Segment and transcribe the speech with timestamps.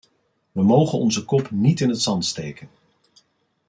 [0.51, 2.69] Wij mogen onze kop niet in het zand steken.